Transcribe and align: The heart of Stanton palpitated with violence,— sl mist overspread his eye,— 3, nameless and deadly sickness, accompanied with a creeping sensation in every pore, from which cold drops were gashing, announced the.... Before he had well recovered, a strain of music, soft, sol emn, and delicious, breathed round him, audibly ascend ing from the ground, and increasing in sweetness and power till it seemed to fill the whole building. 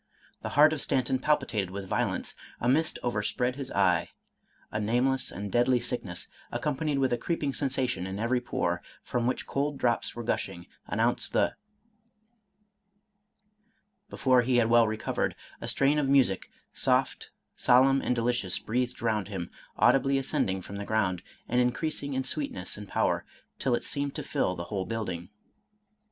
The 0.41 0.49
heart 0.57 0.73
of 0.73 0.81
Stanton 0.81 1.19
palpitated 1.19 1.69
with 1.69 1.87
violence,— 1.87 2.33
sl 2.59 2.69
mist 2.69 2.97
overspread 3.03 3.55
his 3.55 3.69
eye,— 3.69 4.09
3, 4.71 4.79
nameless 4.81 5.29
and 5.29 5.51
deadly 5.51 5.79
sickness, 5.79 6.27
accompanied 6.51 6.97
with 6.97 7.13
a 7.13 7.19
creeping 7.19 7.53
sensation 7.53 8.07
in 8.07 8.17
every 8.17 8.41
pore, 8.41 8.81
from 9.03 9.27
which 9.27 9.45
cold 9.45 9.77
drops 9.77 10.15
were 10.15 10.23
gashing, 10.23 10.65
announced 10.87 11.33
the.... 11.33 11.53
Before 14.09 14.41
he 14.41 14.57
had 14.57 14.71
well 14.71 14.87
recovered, 14.87 15.35
a 15.61 15.67
strain 15.67 15.99
of 15.99 16.09
music, 16.09 16.49
soft, 16.73 17.29
sol 17.55 17.83
emn, 17.83 18.01
and 18.03 18.15
delicious, 18.15 18.57
breathed 18.57 19.03
round 19.03 19.27
him, 19.27 19.51
audibly 19.77 20.17
ascend 20.17 20.49
ing 20.49 20.63
from 20.63 20.77
the 20.77 20.83
ground, 20.85 21.21
and 21.47 21.61
increasing 21.61 22.15
in 22.15 22.23
sweetness 22.23 22.75
and 22.75 22.87
power 22.87 23.23
till 23.59 23.75
it 23.75 23.83
seemed 23.83 24.15
to 24.15 24.23
fill 24.23 24.55
the 24.55 24.63
whole 24.73 24.87
building. 24.87 25.29